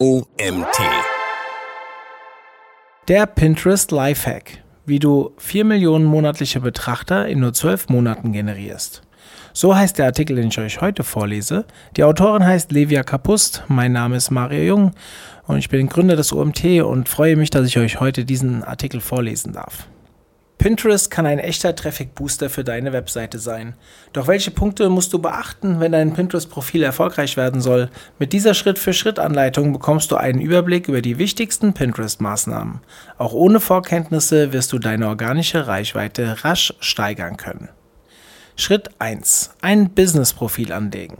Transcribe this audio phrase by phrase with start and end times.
[0.00, 0.78] OMT.
[3.08, 9.02] Der Pinterest Lifehack, wie du 4 Millionen monatliche Betrachter in nur 12 Monaten generierst.
[9.52, 11.64] So heißt der Artikel, den ich euch heute vorlese.
[11.96, 14.92] Die Autorin heißt Levia Kapust, mein Name ist Mario Jung
[15.48, 19.00] und ich bin Gründer des OMT und freue mich, dass ich euch heute diesen Artikel
[19.00, 19.88] vorlesen darf.
[20.58, 23.74] Pinterest kann ein echter Traffic-Booster für deine Webseite sein.
[24.12, 27.90] Doch welche Punkte musst du beachten, wenn dein Pinterest-Profil erfolgreich werden soll?
[28.18, 32.80] Mit dieser Schritt-für-Schritt-Anleitung bekommst du einen Überblick über die wichtigsten Pinterest-Maßnahmen.
[33.18, 37.68] Auch ohne Vorkenntnisse wirst du deine organische Reichweite rasch steigern können.
[38.56, 39.52] Schritt 1.
[39.62, 41.18] Ein Business-Profil anlegen.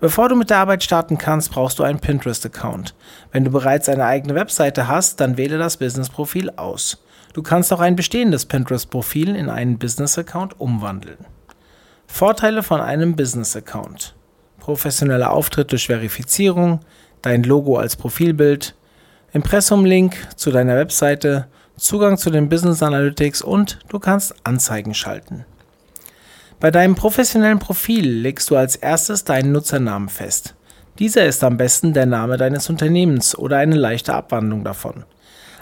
[0.00, 2.94] Bevor du mit der Arbeit starten kannst, brauchst du einen Pinterest-Account.
[3.30, 7.04] Wenn du bereits eine eigene Webseite hast, dann wähle das Business-Profil aus.
[7.32, 11.18] Du kannst auch ein bestehendes Pinterest-Profil in einen Business-Account umwandeln.
[12.06, 14.16] Vorteile von einem Business-Account.
[14.58, 16.80] Professioneller Auftritt durch Verifizierung,
[17.22, 18.74] dein Logo als Profilbild,
[19.32, 25.46] Impressum-Link zu deiner Webseite, Zugang zu den Business Analytics und du kannst Anzeigen schalten.
[26.58, 30.56] Bei deinem professionellen Profil legst du als erstes deinen Nutzernamen fest.
[30.98, 35.04] Dieser ist am besten der Name deines Unternehmens oder eine leichte Abwandlung davon.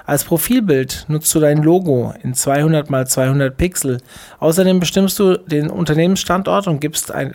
[0.09, 4.01] Als Profilbild nutzt du dein Logo in 200 x 200 Pixel.
[4.41, 7.35] Außerdem bestimmst du den Unternehmensstandort und gibst ein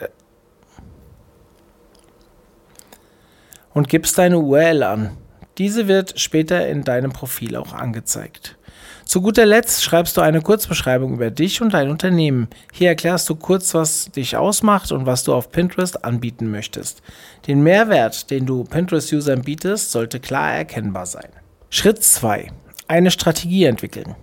[3.75, 5.11] und gibst deine URL an.
[5.59, 8.57] Diese wird später in deinem Profil auch angezeigt.
[9.05, 12.47] Zu guter Letzt schreibst du eine Kurzbeschreibung über dich und dein Unternehmen.
[12.71, 17.03] Hier erklärst du kurz, was dich ausmacht und was du auf Pinterest anbieten möchtest.
[17.45, 21.29] Den Mehrwert, den du Pinterest-Usern bietest, sollte klar erkennbar sein.
[21.69, 22.51] Schritt 2
[22.87, 24.15] eine Strategie entwickeln.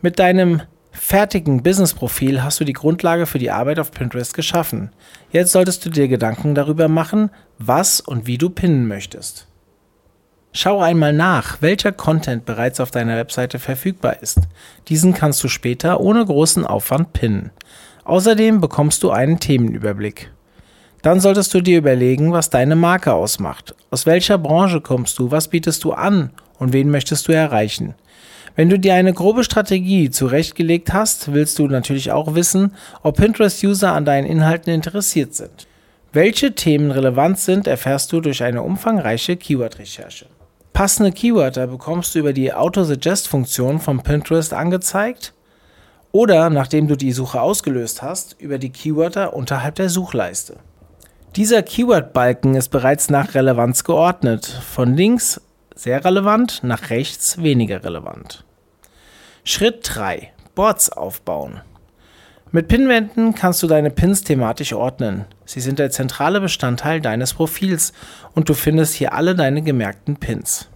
[0.00, 4.90] Mit deinem fertigen Business-Profil hast du die Grundlage für die Arbeit auf Pinterest geschaffen.
[5.30, 9.46] Jetzt solltest du dir Gedanken darüber machen, was und wie du pinnen möchtest.
[10.52, 14.40] Schau einmal nach, welcher Content bereits auf deiner Webseite verfügbar ist.
[14.88, 17.50] Diesen kannst du später ohne großen Aufwand pinnen.
[18.04, 20.32] Außerdem bekommst du einen Themenüberblick.
[21.02, 23.74] Dann solltest du dir überlegen, was deine Marke ausmacht.
[23.90, 25.30] Aus welcher Branche kommst du?
[25.30, 26.30] Was bietest du an?
[26.58, 27.94] Und wen möchtest du erreichen.
[28.56, 33.92] Wenn du dir eine grobe Strategie zurechtgelegt hast, willst du natürlich auch wissen, ob Pinterest-User
[33.92, 35.68] an deinen Inhalten interessiert sind.
[36.12, 40.26] Welche Themen relevant sind, erfährst du durch eine umfangreiche Keyword-Recherche.
[40.72, 45.34] Passende Keywörter bekommst du über die Auto-Suggest-Funktion von Pinterest angezeigt
[46.12, 50.56] oder, nachdem du die Suche ausgelöst hast, über die Keywörter unterhalb der Suchleiste.
[51.36, 55.40] Dieser Keyword-Balken ist bereits nach Relevanz geordnet, von links
[55.78, 58.44] sehr relevant, nach rechts weniger relevant.
[59.44, 60.32] Schritt 3.
[60.56, 61.60] Boards aufbauen.
[62.50, 65.26] Mit Pinwänden kannst du deine Pins thematisch ordnen.
[65.44, 67.92] Sie sind der zentrale Bestandteil deines Profils
[68.34, 70.68] und du findest hier alle deine gemerkten Pins.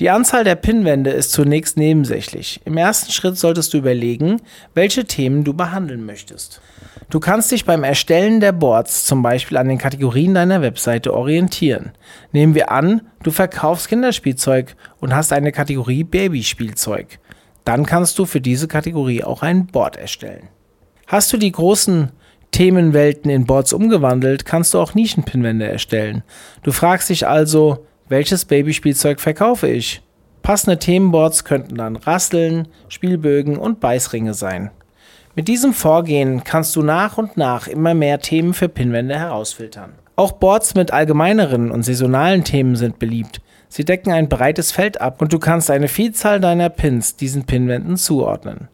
[0.00, 2.62] Die Anzahl der Pinwände ist zunächst nebensächlich.
[2.64, 4.40] Im ersten Schritt solltest du überlegen,
[4.72, 6.62] welche Themen du behandeln möchtest.
[7.10, 11.92] Du kannst dich beim Erstellen der Boards zum Beispiel an den Kategorien deiner Webseite orientieren.
[12.32, 17.18] Nehmen wir an, du verkaufst Kinderspielzeug und hast eine Kategorie Babyspielzeug.
[17.64, 20.48] Dann kannst du für diese Kategorie auch ein Board erstellen.
[21.08, 22.10] Hast du die großen
[22.52, 26.22] Themenwelten in Boards umgewandelt, kannst du auch Nischenpinwände erstellen.
[26.62, 30.02] Du fragst dich also, welches Babyspielzeug verkaufe ich?
[30.42, 34.70] Passende Themenboards könnten dann Rasteln, Spielbögen und Beißringe sein.
[35.36, 39.92] Mit diesem Vorgehen kannst du nach und nach immer mehr Themen für Pinwände herausfiltern.
[40.16, 43.40] Auch Boards mit allgemeineren und saisonalen Themen sind beliebt.
[43.68, 47.96] Sie decken ein breites Feld ab und du kannst eine Vielzahl deiner Pins diesen Pinwänden
[47.96, 48.68] zuordnen.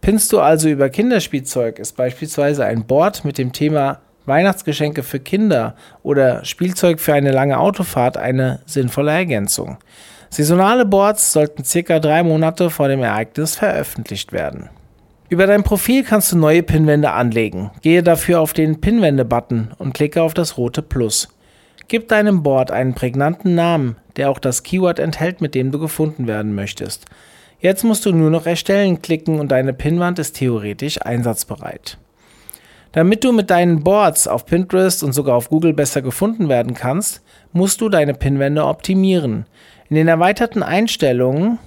[0.00, 5.74] Pinnst du also über Kinderspielzeug, ist beispielsweise ein Board mit dem Thema Weihnachtsgeschenke für Kinder
[6.02, 9.78] oder Spielzeug für eine lange Autofahrt eine sinnvolle Ergänzung.
[10.30, 14.68] Saisonale Boards sollten circa drei Monate vor dem Ereignis veröffentlicht werden.
[15.28, 17.70] Über dein Profil kannst du neue Pinwände anlegen.
[17.82, 21.28] Gehe dafür auf den Pinwände-Button und klicke auf das rote Plus.
[21.88, 26.26] Gib deinem Board einen prägnanten Namen, der auch das Keyword enthält, mit dem du gefunden
[26.26, 27.06] werden möchtest.
[27.58, 31.98] Jetzt musst du nur noch Erstellen klicken und deine Pinwand ist theoretisch einsatzbereit.
[32.92, 37.22] Damit du mit deinen Boards auf Pinterest und sogar auf Google besser gefunden werden kannst,
[37.52, 39.46] musst du deine Pinwände optimieren.
[39.88, 41.58] In den erweiterten Einstellungen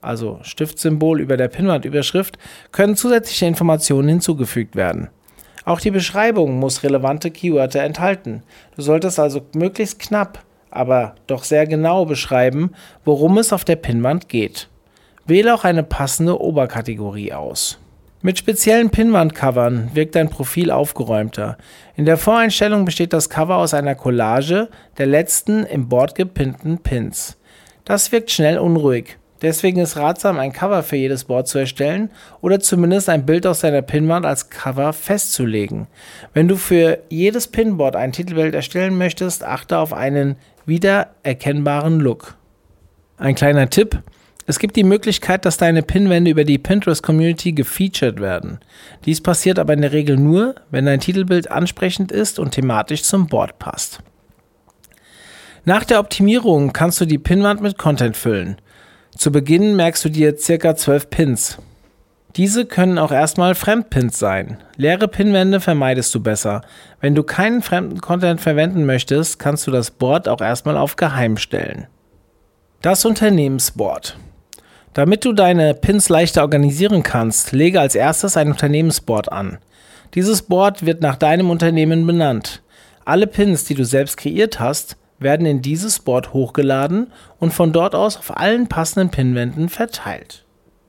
[0.00, 2.38] also Stiftsymbol über der Pinwandüberschrift,
[2.72, 5.08] können zusätzliche Informationen hinzugefügt werden.
[5.64, 8.42] Auch die Beschreibung muss relevante Keywörter enthalten.
[8.74, 12.72] Du solltest also möglichst knapp, aber doch sehr genau beschreiben,
[13.04, 14.68] worum es auf der Pinwand geht.
[15.26, 17.78] Wähle auch eine passende Oberkategorie aus.
[18.20, 21.56] Mit speziellen Pinwandcovern wirkt dein Profil aufgeräumter.
[21.94, 24.68] In der Voreinstellung besteht das Cover aus einer Collage
[24.98, 27.38] der letzten im Board gepinnten Pins.
[27.84, 29.18] Das wirkt schnell unruhig.
[29.40, 32.10] Deswegen ist ratsam, ein Cover für jedes Board zu erstellen
[32.40, 35.86] oder zumindest ein Bild aus deiner Pinwand als Cover festzulegen.
[36.34, 40.34] Wenn du für jedes Pinboard ein Titelbild erstellen möchtest, achte auf einen
[40.66, 42.34] wiedererkennbaren Look.
[43.16, 44.02] Ein kleiner Tipp,
[44.48, 48.60] es gibt die Möglichkeit, dass deine Pinwände über die Pinterest-Community gefeatured werden.
[49.04, 53.26] Dies passiert aber in der Regel nur, wenn dein Titelbild ansprechend ist und thematisch zum
[53.26, 53.98] Board passt.
[55.66, 58.56] Nach der Optimierung kannst du die Pinwand mit Content füllen.
[59.14, 61.58] Zu Beginn merkst du dir circa 12 Pins.
[62.34, 64.56] Diese können auch erstmal Fremdpins sein.
[64.76, 66.62] Leere Pinwände vermeidest du besser.
[67.02, 71.36] Wenn du keinen fremden Content verwenden möchtest, kannst du das Board auch erstmal auf Geheim
[71.36, 71.86] stellen.
[72.80, 74.16] Das Unternehmensboard.
[74.94, 79.58] Damit du deine Pins leichter organisieren kannst, lege als erstes ein Unternehmensboard an.
[80.14, 82.62] Dieses Board wird nach deinem Unternehmen benannt.
[83.04, 87.94] Alle Pins, die du selbst kreiert hast, werden in dieses Board hochgeladen und von dort
[87.94, 90.44] aus auf allen passenden Pinwänden verteilt.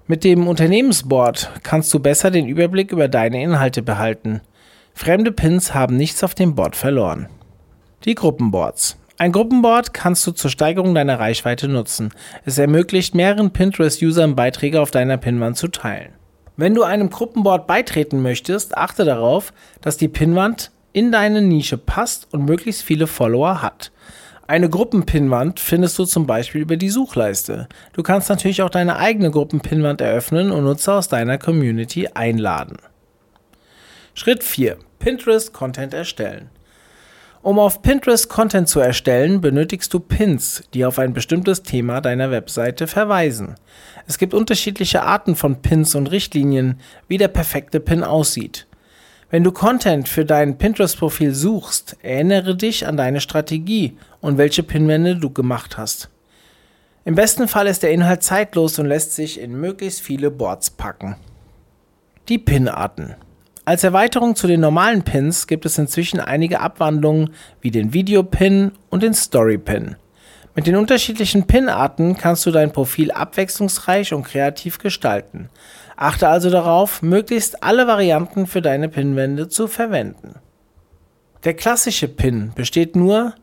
[0.07, 4.41] Mit dem Unternehmensboard kannst du besser den Überblick über deine Inhalte behalten.
[4.93, 7.29] Fremde Pins haben nichts auf dem Board verloren.
[8.05, 8.98] Die Gruppenboards.
[9.21, 12.13] Ein Gruppenboard kannst du zur Steigerung deiner Reichweite nutzen.
[12.45, 16.13] Es ermöglicht mehreren Pinterest-Usern Beiträge auf deiner Pinwand zu teilen.
[16.55, 19.51] Wenn du einem Gruppenboard beitreten möchtest, achte darauf,
[19.81, 23.91] dass die Pinwand in deine Nische passt und möglichst viele Follower hat.
[24.47, 27.67] Eine Gruppenpinwand findest du zum Beispiel über die Suchleiste.
[27.91, 32.77] Du kannst natürlich auch deine eigene Gruppenpinwand eröffnen und Nutzer aus deiner Community einladen.
[34.13, 34.77] Schritt 4.
[34.97, 36.49] Pinterest Content erstellen.
[37.49, 42.29] Um auf Pinterest Content zu erstellen, benötigst du Pins, die auf ein bestimmtes Thema deiner
[42.29, 43.55] Webseite verweisen.
[44.05, 48.67] Es gibt unterschiedliche Arten von Pins und Richtlinien, wie der perfekte Pin aussieht.
[49.31, 55.15] Wenn du Content für dein Pinterest-Profil suchst, erinnere dich an deine Strategie und welche Pinwände
[55.15, 56.11] du gemacht hast.
[57.03, 61.15] Im besten Fall ist der Inhalt zeitlos und lässt sich in möglichst viele Boards packen.
[62.27, 63.15] Die Pinarten.
[63.69, 69.03] Als Erweiterung zu den normalen Pins gibt es inzwischen einige Abwandlungen wie den Video-Pin und
[69.03, 69.95] den Story-Pin.
[70.55, 75.49] Mit den unterschiedlichen Pin-Arten kannst du dein Profil abwechslungsreich und kreativ gestalten.
[75.95, 80.39] Achte also darauf, möglichst alle Varianten für deine Pinwände zu verwenden.
[81.43, 83.35] Der klassische Pin besteht nur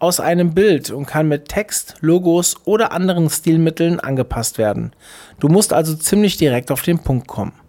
[0.00, 4.90] aus einem Bild und kann mit Text, Logos oder anderen Stilmitteln angepasst werden.
[5.38, 7.61] Du musst also ziemlich direkt auf den Punkt kommen.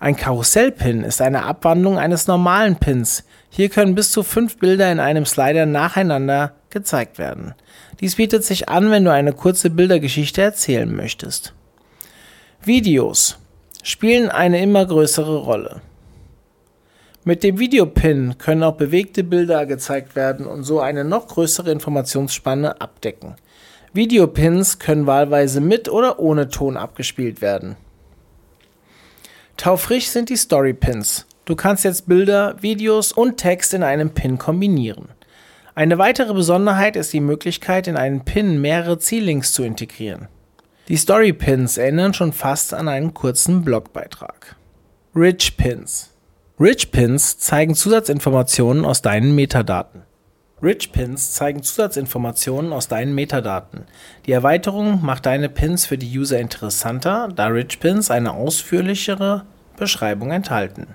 [0.00, 3.22] Ein Karussellpin ist eine Abwandlung eines normalen Pins.
[3.50, 7.54] Hier können bis zu fünf Bilder in einem Slider nacheinander gezeigt werden.
[8.00, 11.52] Dies bietet sich an, wenn du eine kurze Bildergeschichte erzählen möchtest.
[12.62, 13.38] Videos
[13.82, 15.82] spielen eine immer größere Rolle.
[17.24, 22.80] Mit dem Videopin können auch bewegte Bilder gezeigt werden und so eine noch größere Informationsspanne
[22.80, 23.36] abdecken.
[23.92, 27.76] Videopins können wahlweise mit oder ohne Ton abgespielt werden.
[29.60, 31.26] Taufrisch sind die Storypins.
[31.44, 35.10] Du kannst jetzt Bilder, Videos und Text in einem Pin kombinieren.
[35.74, 40.28] Eine weitere Besonderheit ist die Möglichkeit, in einen Pin mehrere Ziellinks zu integrieren.
[40.88, 44.56] Die Storypins erinnern schon fast an einen kurzen Blogbeitrag.
[45.14, 46.08] Rich Pins.
[46.58, 50.04] Rich Pins zeigen Zusatzinformationen aus deinen Metadaten.
[50.62, 53.84] Rich Pins zeigen Zusatzinformationen aus deinen Metadaten.
[54.26, 59.46] Die Erweiterung macht deine Pins für die User interessanter, da Rich Pins eine ausführlichere
[59.78, 60.88] Beschreibung enthalten.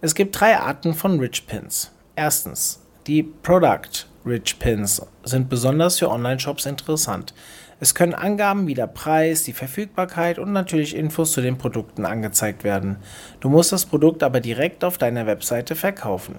[0.00, 1.92] Es gibt drei Arten von Rich Pins.
[2.16, 7.34] Erstens, die Product Rich Pins sind besonders für Online-Shops interessant.
[7.80, 12.64] Es können Angaben wie der Preis, die Verfügbarkeit und natürlich Infos zu den Produkten angezeigt
[12.64, 12.96] werden.
[13.40, 16.36] Du musst das Produkt aber direkt auf deiner Webseite verkaufen.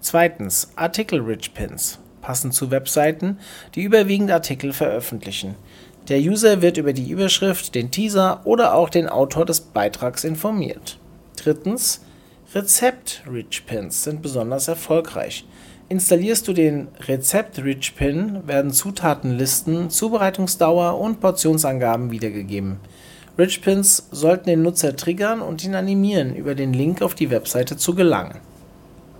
[0.00, 3.38] Zweitens, Artikel-Rich Pins passen zu Webseiten,
[3.74, 5.56] die überwiegend Artikel veröffentlichen.
[6.08, 10.98] Der User wird über die Überschrift, den Teaser oder auch den Autor des Beitrags informiert.
[11.36, 12.00] Drittens,
[12.54, 15.44] Rezept-Rich Pins sind besonders erfolgreich.
[15.88, 22.78] Installierst du den Rezept-Rich Pin, werden Zutatenlisten, Zubereitungsdauer und Portionsangaben wiedergegeben.
[23.38, 27.76] Rich Pins sollten den Nutzer triggern und ihn animieren, über den Link auf die Webseite
[27.76, 28.40] zu gelangen.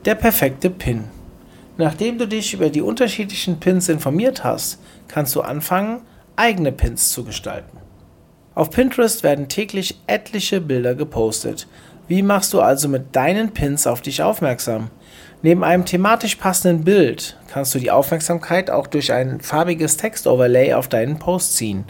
[0.06, 1.04] Der perfekte Pin.
[1.76, 6.00] Nachdem du dich über die unterschiedlichen Pins informiert hast, kannst du anfangen,
[6.36, 7.76] eigene Pins zu gestalten.
[8.54, 11.66] Auf Pinterest werden täglich etliche Bilder gepostet.
[12.08, 14.90] Wie machst du also mit deinen Pins auf dich aufmerksam?
[15.42, 20.88] Neben einem thematisch passenden Bild kannst du die Aufmerksamkeit auch durch ein farbiges Textoverlay auf
[20.88, 21.84] deinen Post ziehen.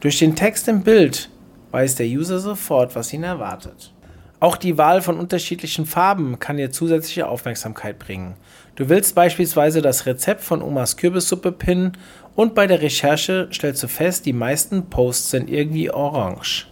[0.00, 1.28] Durch den Text im Bild
[1.72, 3.92] weiß der User sofort, was ihn erwartet.
[4.40, 8.36] Auch die Wahl von unterschiedlichen Farben kann dir zusätzliche Aufmerksamkeit bringen.
[8.74, 11.92] Du willst beispielsweise das Rezept von Omas Kürbissuppe pinnen
[12.34, 16.68] und bei der Recherche stellst du fest, die meisten Posts sind irgendwie orange.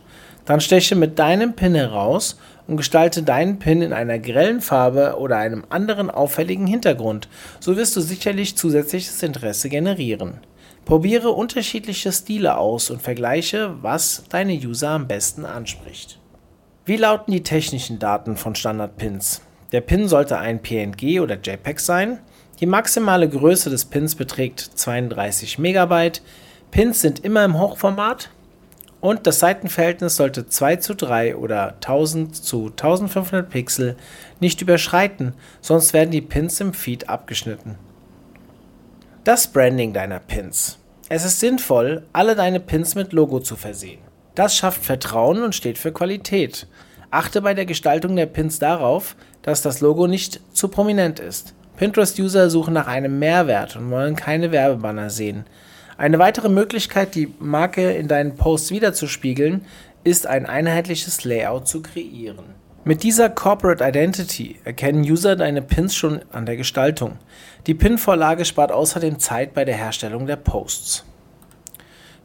[0.46, 5.36] Dann steche mit deinem Pin heraus und gestalte deinen Pin in einer grellen Farbe oder
[5.36, 7.28] einem anderen auffälligen Hintergrund.
[7.60, 10.40] So wirst du sicherlich zusätzliches Interesse generieren.
[10.86, 16.18] Probiere unterschiedliche Stile aus und vergleiche, was deine User am besten anspricht.
[16.88, 19.42] Wie lauten die technischen Daten von Standard-Pins?
[19.72, 22.18] Der Pin sollte ein PNG oder JPEG sein.
[22.60, 26.22] Die maximale Größe des Pins beträgt 32 MB.
[26.70, 28.30] Pins sind immer im Hochformat
[29.02, 33.98] und das Seitenverhältnis sollte 2 zu 3 oder 1000 zu 1500 Pixel
[34.40, 37.74] nicht überschreiten, sonst werden die Pins im Feed abgeschnitten.
[39.24, 40.78] Das Branding deiner Pins.
[41.10, 44.08] Es ist sinnvoll, alle deine Pins mit Logo zu versehen.
[44.38, 46.67] Das schafft Vertrauen und steht für Qualität.
[47.10, 51.54] Achte bei der Gestaltung der Pins darauf, dass das Logo nicht zu prominent ist.
[51.78, 55.44] Pinterest-User suchen nach einem Mehrwert und wollen keine Werbebanner sehen.
[55.96, 59.64] Eine weitere Möglichkeit, die Marke in deinen Posts wiederzuspiegeln,
[60.04, 62.44] ist ein einheitliches Layout zu kreieren.
[62.84, 67.18] Mit dieser Corporate Identity erkennen User deine Pins schon an der Gestaltung.
[67.66, 71.04] Die Pin-Vorlage spart außerdem Zeit bei der Herstellung der Posts.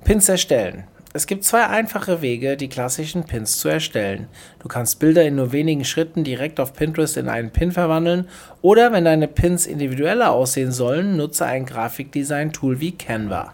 [0.04, 0.86] Pins erstellen.
[1.16, 4.28] Es gibt zwei einfache Wege, die klassischen Pins zu erstellen.
[4.58, 8.28] Du kannst Bilder in nur wenigen Schritten direkt auf Pinterest in einen Pin verwandeln
[8.64, 13.54] oder wenn deine Pins individueller aussehen sollen, nutze ein Grafikdesign-Tool wie Canva.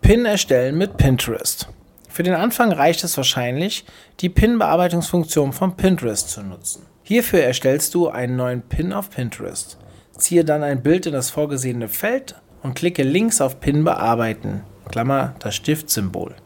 [0.00, 1.68] Pin erstellen mit Pinterest.
[2.08, 3.84] Für den Anfang reicht es wahrscheinlich,
[4.20, 6.86] die Pin-Bearbeitungsfunktion von Pinterest zu nutzen.
[7.02, 9.76] Hierfür erstellst du einen neuen Pin auf Pinterest.
[10.16, 15.34] Ziehe dann ein Bild in das vorgesehene Feld und klicke links auf Pin bearbeiten, Klammer
[15.40, 16.36] das Stiftsymbol.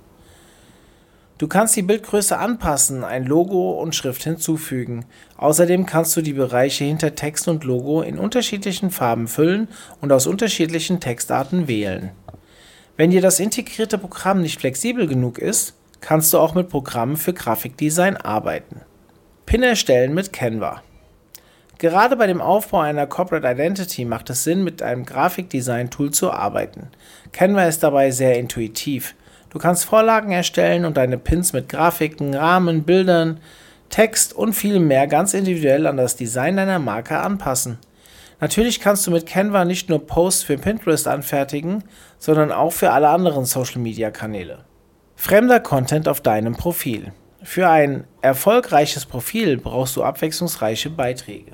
[1.38, 5.04] Du kannst die Bildgröße anpassen, ein Logo und Schrift hinzufügen.
[5.36, 9.68] Außerdem kannst du die Bereiche hinter Text und Logo in unterschiedlichen Farben füllen
[10.00, 12.12] und aus unterschiedlichen Textarten wählen.
[12.96, 17.34] Wenn dir das integrierte Programm nicht flexibel genug ist, kannst du auch mit Programmen für
[17.34, 18.80] Grafikdesign arbeiten.
[19.44, 20.82] Pin erstellen mit Canva.
[21.78, 26.88] Gerade bei dem Aufbau einer Corporate Identity macht es Sinn, mit einem Grafikdesign-Tool zu arbeiten.
[27.32, 29.14] Canva ist dabei sehr intuitiv.
[29.56, 33.40] Du kannst Vorlagen erstellen und deine Pins mit Grafiken, Rahmen, Bildern,
[33.88, 37.78] Text und viel mehr ganz individuell an das Design deiner Marke anpassen.
[38.38, 41.84] Natürlich kannst du mit Canva nicht nur Posts für Pinterest anfertigen,
[42.18, 44.58] sondern auch für alle anderen Social-Media-Kanäle.
[45.14, 47.14] Fremder Content auf deinem Profil.
[47.42, 51.52] Für ein erfolgreiches Profil brauchst du abwechslungsreiche Beiträge.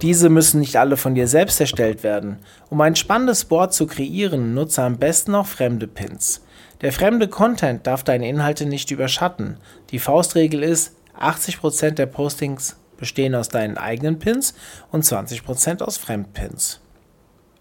[0.00, 2.38] Diese müssen nicht alle von dir selbst erstellt werden.
[2.70, 6.40] Um ein spannendes Board zu kreieren, nutze am besten auch fremde Pins.
[6.82, 9.56] Der fremde Content darf deine Inhalte nicht überschatten.
[9.90, 14.54] Die Faustregel ist, 80% der Postings bestehen aus deinen eigenen Pins
[14.90, 16.80] und 20% aus Fremdpins.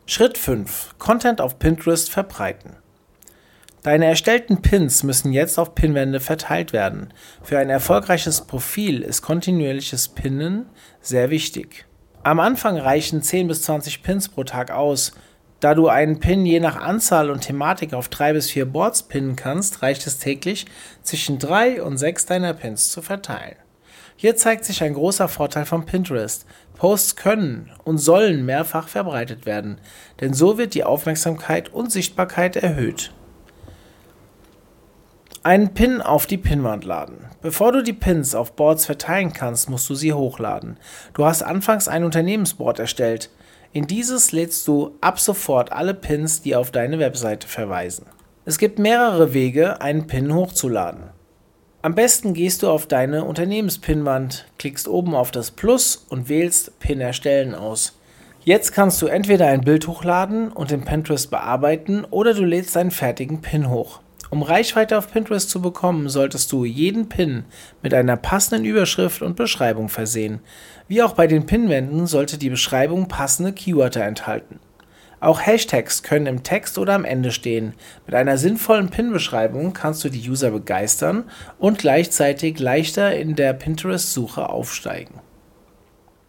[0.08, 0.96] Schritt 5.
[0.98, 2.76] Content auf Pinterest verbreiten.
[3.84, 7.14] Deine erstellten Pins müssen jetzt auf Pinwände verteilt werden.
[7.42, 10.68] Für ein erfolgreiches Profil ist kontinuierliches Pinnen
[11.02, 11.86] sehr wichtig.
[12.24, 15.14] Am Anfang reichen 10 bis 20 Pins pro Tag aus.
[15.62, 19.36] Da du einen Pin je nach Anzahl und Thematik auf drei bis vier Boards pinnen
[19.36, 20.66] kannst, reicht es täglich,
[21.04, 23.56] zwischen drei und sechs deiner Pins zu verteilen.
[24.16, 26.48] Hier zeigt sich ein großer Vorteil von Pinterest.
[26.78, 29.78] Posts können und sollen mehrfach verbreitet werden,
[30.20, 33.12] denn so wird die Aufmerksamkeit und Sichtbarkeit erhöht.
[35.44, 37.26] Einen Pin auf die Pinwand laden.
[37.42, 40.78] Bevor du die Pins auf Boards verteilen kannst, musst du sie hochladen.
[41.14, 43.30] Du hast anfangs ein Unternehmensboard erstellt.
[43.74, 48.06] In dieses lädst du ab sofort alle Pins, die auf deine Webseite verweisen.
[48.44, 51.04] Es gibt mehrere Wege, einen Pin hochzuladen.
[51.82, 57.00] Am besten gehst du auf deine Unternehmenspinwand, klickst oben auf das Plus und wählst Pin
[57.00, 57.98] erstellen aus.
[58.44, 62.92] Jetzt kannst du entweder ein Bild hochladen und in Pinterest bearbeiten oder du lädst einen
[62.92, 64.01] fertigen Pin hoch.
[64.32, 67.44] Um Reichweite auf Pinterest zu bekommen, solltest du jeden Pin
[67.84, 70.40] mit einer passenden Überschrift und Beschreibung versehen.
[70.88, 74.62] Wie auch bei den Pinwänden sollte die Beschreibung passende Keywörter enthalten.
[75.20, 77.74] Auch Hashtags können im Text oder am Ende stehen.
[78.06, 81.26] Mit einer sinnvollen Pin-Beschreibung kannst du die User begeistern
[81.60, 85.20] und gleichzeitig leichter in der Pinterest-Suche aufsteigen.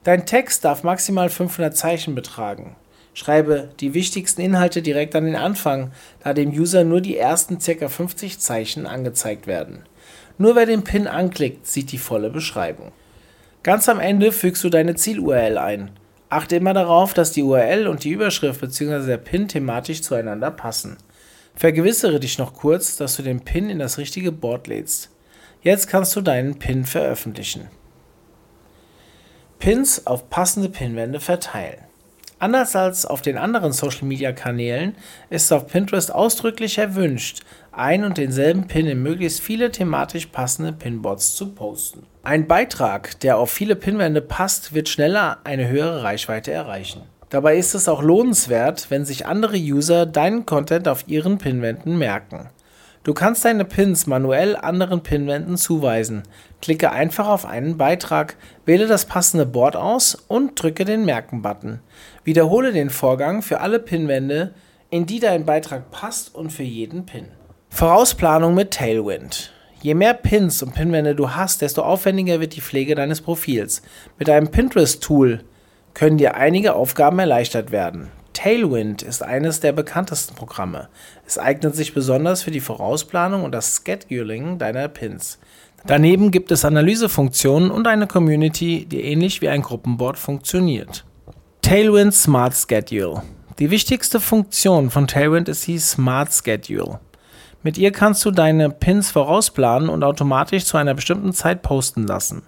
[0.02, 2.74] Dein Text darf maximal 500 Zeichen betragen.
[3.14, 5.92] Schreibe die wichtigsten Inhalte direkt an den Anfang,
[6.24, 7.88] da dem User nur die ersten ca.
[7.88, 9.84] 50 Zeichen angezeigt werden.
[10.38, 12.92] Nur wer den Pin anklickt, sieht die volle Beschreibung.
[13.62, 15.90] Ganz am Ende fügst du deine Ziel-URL ein.
[16.30, 19.06] Achte immer darauf, dass die URL und die Überschrift bzw.
[19.06, 20.96] der Pin thematisch zueinander passen.
[21.54, 25.10] Vergewissere dich noch kurz, dass du den Pin in das richtige Board lädst.
[25.60, 27.68] Jetzt kannst du deinen Pin veröffentlichen.
[29.58, 31.91] Pins auf passende Pinwände verteilen.
[32.42, 34.96] Anders als auf den anderen Social-Media-Kanälen
[35.30, 41.36] ist auf Pinterest ausdrücklich erwünscht, ein und denselben Pin in möglichst viele thematisch passende Pinboards
[41.36, 42.04] zu posten.
[42.24, 47.02] Ein Beitrag, der auf viele Pinwände passt, wird schneller eine höhere Reichweite erreichen.
[47.30, 52.48] Dabei ist es auch lohnenswert, wenn sich andere User deinen Content auf ihren Pinwänden merken.
[53.04, 56.24] Du kannst deine Pins manuell anderen Pinwänden zuweisen.
[56.62, 61.80] Klicke einfach auf einen Beitrag, wähle das passende Board aus und drücke den Merken-Button.
[62.24, 64.54] Wiederhole den Vorgang für alle Pinwände,
[64.88, 67.26] in die dein Beitrag passt und für jeden Pin.
[67.68, 69.52] Vorausplanung mit Tailwind.
[69.80, 73.82] Je mehr Pins und Pinwände du hast, desto aufwendiger wird die Pflege deines Profils.
[74.16, 75.42] Mit einem Pinterest-Tool
[75.94, 78.10] können dir einige Aufgaben erleichtert werden.
[78.32, 80.88] Tailwind ist eines der bekanntesten Programme.
[81.26, 85.38] Es eignet sich besonders für die Vorausplanung und das Scheduling deiner Pins.
[85.86, 91.04] Daneben gibt es Analysefunktionen und eine Community, die ähnlich wie ein Gruppenboard funktioniert.
[91.62, 93.22] Tailwind Smart Schedule.
[93.58, 97.00] Die wichtigste Funktion von Tailwind ist die Smart Schedule.
[97.62, 102.42] Mit ihr kannst du deine Pins vorausplanen und automatisch zu einer bestimmten Zeit posten lassen.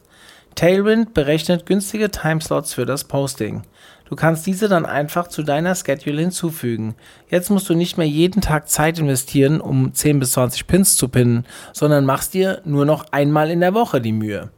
[0.54, 3.62] Tailwind berechnet günstige Timeslots für das Posting.
[4.08, 6.94] Du kannst diese dann einfach zu deiner Schedule hinzufügen.
[7.30, 11.08] Jetzt musst du nicht mehr jeden Tag Zeit investieren, um 10 bis 20 Pins zu
[11.08, 14.50] pinnen, sondern machst dir nur noch einmal in der Woche die Mühe.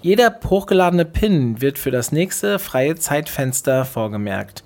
[0.00, 4.62] Jeder hochgeladene Pin wird für das nächste freie Zeitfenster vorgemerkt.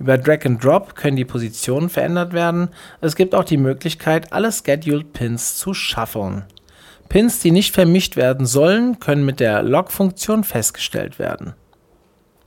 [0.00, 2.70] Über Drag and Drop können die Positionen verändert werden.
[3.00, 6.44] Es gibt auch die Möglichkeit, alle Scheduled Pins zu shuffeln.
[7.08, 11.54] Pins, die nicht vermischt werden sollen, können mit der Log-Funktion festgestellt werden.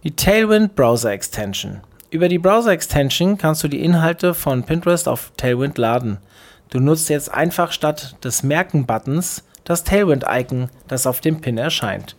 [0.04, 1.82] Die Tailwind Browser Extension.
[2.10, 6.18] Über die Browser Extension kannst du die Inhalte von Pinterest auf Tailwind laden.
[6.72, 12.16] Du nutzt jetzt einfach statt des Merken-Buttons das Tailwind-Icon, das auf dem Pin erscheint.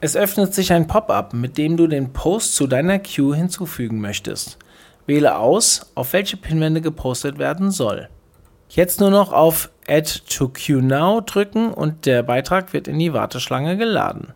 [0.00, 4.56] Es öffnet sich ein Pop-up, mit dem du den Post zu deiner Queue hinzufügen möchtest.
[5.06, 8.08] Wähle aus, auf welche Pinwände gepostet werden soll.
[8.68, 13.12] Jetzt nur noch auf Add to Queue Now drücken und der Beitrag wird in die
[13.12, 14.32] Warteschlange geladen.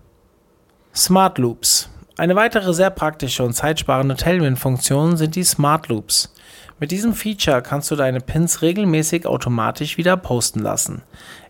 [0.92, 1.90] Smart Loops.
[2.18, 6.34] Eine weitere sehr praktische und zeitsparende Tailwind-Funktion sind die Smart Loops.
[6.80, 11.02] Mit diesem Feature kannst du deine Pins regelmäßig automatisch wieder posten lassen.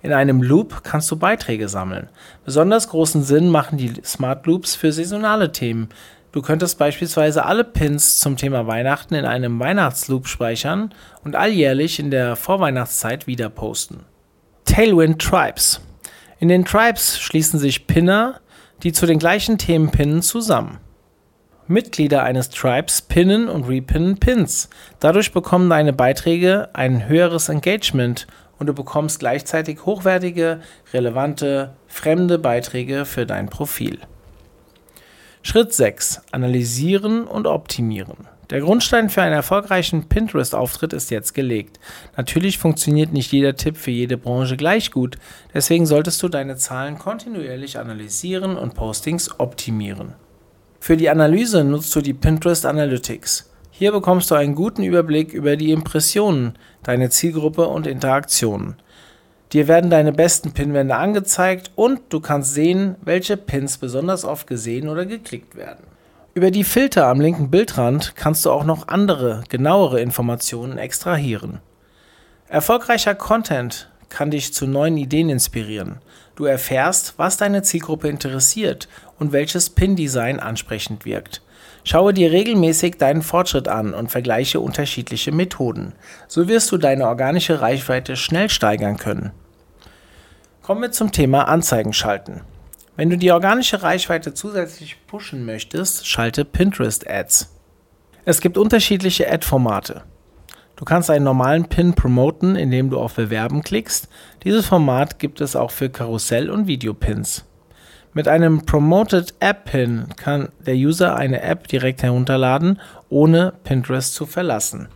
[0.03, 2.11] In einem Loop kannst du Beiträge sammeln.
[2.45, 5.89] Besonders großen Sinn machen die Smart Loops für saisonale Themen.
[6.33, 10.93] Du könntest beispielsweise alle Pins zum Thema Weihnachten in einem Weihnachtsloop speichern
[11.25, 14.05] und alljährlich in der Vorweihnachtszeit wieder posten.
[14.67, 15.81] Tailwind Tribes.
[16.41, 18.43] In den Tribes schließen sich Pinner,
[18.83, 20.79] die zu den gleichen Themen pinnen, zusammen.
[21.67, 24.71] Mitglieder eines Tribes pinnen und repinnen Pins.
[25.01, 28.27] Dadurch bekommen deine Beiträge ein höheres Engagement
[28.59, 30.61] und du bekommst gleichzeitig hochwertige,
[30.93, 33.99] relevante, fremde Beiträge für dein Profil.
[35.43, 36.23] Schritt 6.
[36.33, 38.29] Analysieren und optimieren.
[38.51, 41.79] Der Grundstein für einen erfolgreichen Pinterest-Auftritt ist jetzt gelegt.
[42.17, 45.19] Natürlich funktioniert nicht jeder Tipp für jede Branche gleich gut,
[45.53, 50.15] deswegen solltest du deine Zahlen kontinuierlich analysieren und Postings optimieren.
[50.81, 53.51] Für die Analyse nutzt du die Pinterest Analytics.
[53.71, 58.77] Hier bekommst du einen guten Überblick über die Impressionen, deine Zielgruppe und Interaktionen.
[59.53, 64.89] Dir werden deine besten Pinwände angezeigt und du kannst sehen, welche Pins besonders oft gesehen
[64.89, 65.98] oder geklickt werden.
[66.39, 71.59] Über die Filter am linken Bildrand kannst du auch noch andere, genauere Informationen extrahieren.
[72.47, 75.97] Erfolgreicher Content kann dich zu neuen Ideen inspirieren.
[76.37, 78.87] Du erfährst, was deine Zielgruppe interessiert
[79.19, 81.43] und welches Pin-Design ansprechend wirkt.
[81.83, 85.95] Schaue dir regelmäßig deinen Fortschritt an und vergleiche unterschiedliche Methoden.
[86.29, 89.33] So wirst du deine organische Reichweite schnell steigern können.
[90.63, 92.43] Kommen wir zum Thema Anzeigen schalten.
[92.99, 97.49] Wenn du die organische Reichweite zusätzlich pushen möchtest, schalte Pinterest Ads.
[98.25, 100.03] Es gibt unterschiedliche Ad-Formate.
[100.75, 104.09] Du kannst einen normalen Pin promoten, indem du auf Bewerben klickst.
[104.43, 107.45] Dieses Format gibt es auch für Karussell- und Videopins.
[108.15, 112.81] Mit einem Promoted App Pin kann der User eine App direkt herunterladen,
[113.11, 114.89] ohne Pinterest zu verlassen.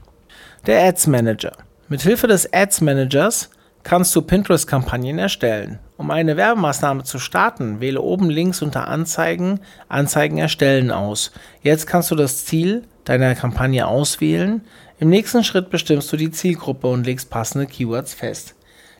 [0.66, 1.52] Der Ads Manager.
[1.88, 3.48] Mithilfe des Ads Managers
[3.84, 5.78] kannst du Pinterest-Kampagnen erstellen.
[5.96, 11.32] Um eine Werbemaßnahme zu starten, wähle oben links unter Anzeigen Anzeigen erstellen aus.
[11.62, 14.62] Jetzt kannst du das Ziel deiner Kampagne auswählen.
[14.98, 18.54] Im nächsten Schritt bestimmst du die Zielgruppe und legst passende Keywords fest.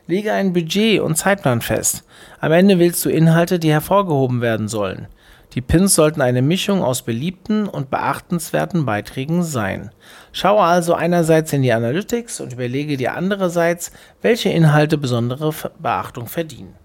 [0.07, 2.03] Lege ein Budget und Zeitplan fest.
[2.41, 5.07] Am Ende wählst du Inhalte, die hervorgehoben werden sollen.
[5.53, 9.91] Die Pins sollten eine Mischung aus beliebten und beachtenswerten Beiträgen sein.
[10.35, 13.91] Schaue also einerseits in die Analytics und überlege dir andererseits,
[14.23, 16.75] welche Inhalte besondere Beachtung verdienen.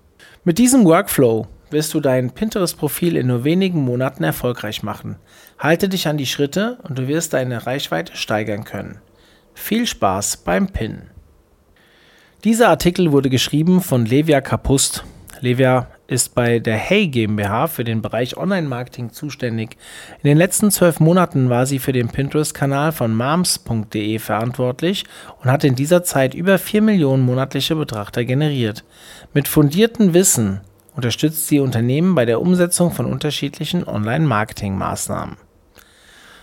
[0.44, 5.16] Mit diesem Workflow wirst du dein Pinterest-Profil in nur wenigen Monaten erfolgreich machen.
[5.58, 9.00] Halte dich an die Schritte und du wirst deine Reichweite steigern können.
[9.54, 11.10] Viel Spaß beim Pin.
[12.44, 15.04] Dieser Artikel wurde geschrieben von Levia Kapust.
[15.40, 19.76] Levia ist bei der Hey GmbH für den Bereich Online-Marketing zuständig.
[20.22, 25.04] In den letzten zwölf Monaten war sie für den Pinterest-Kanal von moms.de verantwortlich
[25.42, 28.84] und hat in dieser Zeit über 4 Millionen monatliche Betrachter generiert.
[29.34, 30.62] Mit fundiertem Wissen
[30.96, 35.36] unterstützt sie Unternehmen bei der Umsetzung von unterschiedlichen Online-Marketing-Maßnahmen.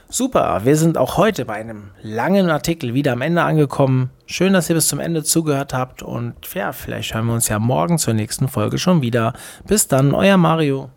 [0.08, 4.12] Super, wir sind auch heute bei einem langen Artikel wieder am Ende angekommen.
[4.28, 7.60] Schön, dass ihr bis zum Ende zugehört habt und ja, vielleicht hören wir uns ja
[7.60, 9.34] morgen zur nächsten Folge schon wieder.
[9.68, 10.90] Bis dann, euer Mario.